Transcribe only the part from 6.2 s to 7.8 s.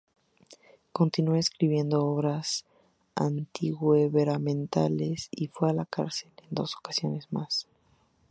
en dos ocasiones más.